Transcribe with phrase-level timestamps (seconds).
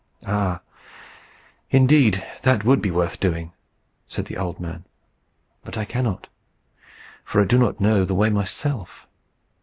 [0.25, 0.61] "Ah!
[1.69, 3.53] indeed, that would be worth doing,"
[4.07, 4.83] said the old man.
[5.63, 6.27] "But I cannot,
[7.23, 9.07] for I do not know the way myself.